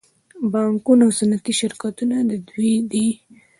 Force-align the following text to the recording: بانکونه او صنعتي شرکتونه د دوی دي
بانکونه 0.51 1.03
او 1.07 1.11
صنعتي 1.19 1.53
شرکتونه 1.59 2.15
د 2.29 2.31
دوی 2.49 2.73
دي 2.91 3.07